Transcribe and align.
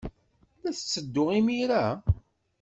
La 0.63 0.71
tetteddu 0.77 1.23
imir-a? 1.39 1.85